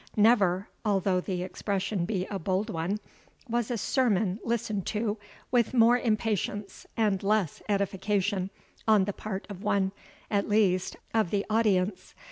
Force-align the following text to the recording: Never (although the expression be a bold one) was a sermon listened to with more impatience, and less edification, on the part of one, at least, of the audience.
Never 0.17 0.67
(although 0.83 1.21
the 1.21 1.43
expression 1.43 2.05
be 2.05 2.25
a 2.31 2.39
bold 2.39 2.71
one) 2.71 2.97
was 3.47 3.69
a 3.69 3.77
sermon 3.77 4.39
listened 4.43 4.87
to 4.87 5.19
with 5.51 5.75
more 5.75 5.95
impatience, 5.99 6.87
and 6.97 7.21
less 7.21 7.61
edification, 7.69 8.49
on 8.87 9.05
the 9.05 9.13
part 9.13 9.45
of 9.47 9.61
one, 9.61 9.91
at 10.31 10.49
least, 10.49 10.95
of 11.13 11.29
the 11.29 11.45
audience. 11.51 12.15